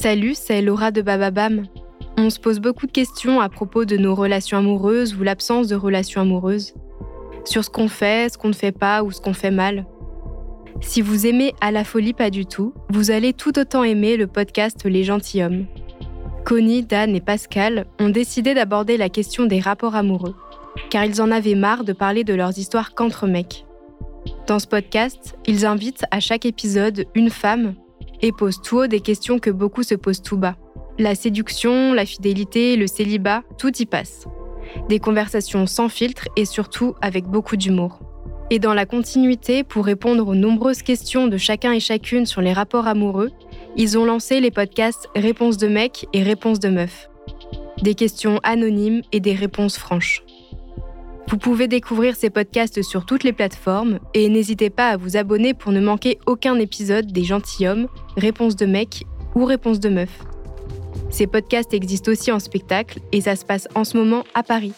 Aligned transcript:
Salut, 0.00 0.36
c'est 0.36 0.62
Laura 0.62 0.92
de 0.92 1.02
Bababam. 1.02 1.64
On 2.16 2.30
se 2.30 2.38
pose 2.38 2.60
beaucoup 2.60 2.86
de 2.86 2.92
questions 2.92 3.40
à 3.40 3.48
propos 3.48 3.84
de 3.84 3.96
nos 3.96 4.14
relations 4.14 4.58
amoureuses 4.58 5.16
ou 5.16 5.24
l'absence 5.24 5.66
de 5.66 5.74
relations 5.74 6.20
amoureuses. 6.20 6.72
Sur 7.44 7.64
ce 7.64 7.68
qu'on 7.68 7.88
fait, 7.88 8.32
ce 8.32 8.38
qu'on 8.38 8.46
ne 8.46 8.52
fait 8.52 8.70
pas 8.70 9.02
ou 9.02 9.10
ce 9.10 9.20
qu'on 9.20 9.34
fait 9.34 9.50
mal. 9.50 9.86
Si 10.80 11.02
vous 11.02 11.26
aimez 11.26 11.52
à 11.60 11.72
la 11.72 11.82
folie 11.82 12.12
pas 12.12 12.30
du 12.30 12.46
tout, 12.46 12.74
vous 12.90 13.10
allez 13.10 13.32
tout 13.32 13.58
autant 13.58 13.82
aimer 13.82 14.16
le 14.16 14.28
podcast 14.28 14.84
Les 14.84 15.02
Gentilhommes. 15.02 15.66
Connie, 16.44 16.84
Dan 16.84 17.16
et 17.16 17.20
Pascal 17.20 17.84
ont 17.98 18.10
décidé 18.10 18.54
d'aborder 18.54 18.98
la 18.98 19.08
question 19.08 19.46
des 19.46 19.58
rapports 19.58 19.96
amoureux, 19.96 20.36
car 20.90 21.06
ils 21.06 21.20
en 21.20 21.32
avaient 21.32 21.56
marre 21.56 21.82
de 21.82 21.92
parler 21.92 22.22
de 22.22 22.34
leurs 22.34 22.56
histoires 22.56 22.94
qu'entre 22.94 23.26
mecs. 23.26 23.66
Dans 24.46 24.60
ce 24.60 24.68
podcast, 24.68 25.34
ils 25.48 25.66
invitent 25.66 26.04
à 26.12 26.20
chaque 26.20 26.46
épisode 26.46 27.06
une 27.16 27.30
femme 27.30 27.74
et 28.22 28.32
posent 28.32 28.60
tout 28.62 28.78
haut 28.78 28.86
des 28.86 29.00
questions 29.00 29.38
que 29.38 29.50
beaucoup 29.50 29.82
se 29.82 29.94
posent 29.94 30.22
tout 30.22 30.36
bas. 30.36 30.56
La 30.98 31.14
séduction, 31.14 31.92
la 31.92 32.06
fidélité, 32.06 32.76
le 32.76 32.86
célibat, 32.86 33.42
tout 33.58 33.76
y 33.80 33.86
passe. 33.86 34.26
Des 34.88 34.98
conversations 34.98 35.66
sans 35.66 35.88
filtre 35.88 36.28
et 36.36 36.44
surtout 36.44 36.94
avec 37.00 37.24
beaucoup 37.24 37.56
d'humour. 37.56 38.00
Et 38.50 38.58
dans 38.58 38.74
la 38.74 38.86
continuité, 38.86 39.62
pour 39.62 39.84
répondre 39.84 40.26
aux 40.26 40.34
nombreuses 40.34 40.82
questions 40.82 41.26
de 41.26 41.36
chacun 41.36 41.72
et 41.72 41.80
chacune 41.80 42.24
sur 42.24 42.40
les 42.40 42.52
rapports 42.52 42.86
amoureux, 42.86 43.30
ils 43.76 43.98
ont 43.98 44.04
lancé 44.04 44.40
les 44.40 44.50
podcasts 44.50 45.08
Réponses 45.14 45.58
de 45.58 45.68
mecs 45.68 46.06
et 46.14 46.22
Réponses 46.22 46.58
de 46.58 46.70
meufs. 46.70 47.10
Des 47.82 47.94
questions 47.94 48.40
anonymes 48.42 49.02
et 49.12 49.20
des 49.20 49.34
réponses 49.34 49.78
franches. 49.78 50.24
Vous 51.28 51.36
pouvez 51.36 51.68
découvrir 51.68 52.16
ces 52.16 52.30
podcasts 52.30 52.80
sur 52.80 53.04
toutes 53.04 53.22
les 53.22 53.34
plateformes 53.34 53.98
et 54.14 54.30
n'hésitez 54.30 54.70
pas 54.70 54.88
à 54.88 54.96
vous 54.96 55.18
abonner 55.18 55.52
pour 55.52 55.72
ne 55.72 55.80
manquer 55.80 56.18
aucun 56.24 56.58
épisode 56.58 57.12
des 57.12 57.22
Gentilhommes, 57.22 57.88
Réponses 58.16 58.56
de 58.56 58.64
mec 58.64 59.04
ou 59.34 59.44
Réponses 59.44 59.78
de 59.78 59.90
meuf. 59.90 60.20
Ces 61.10 61.26
podcasts 61.26 61.74
existent 61.74 62.12
aussi 62.12 62.32
en 62.32 62.38
spectacle 62.38 63.00
et 63.12 63.20
ça 63.20 63.36
se 63.36 63.44
passe 63.44 63.68
en 63.74 63.84
ce 63.84 63.98
moment 63.98 64.24
à 64.34 64.42
Paris. 64.42 64.72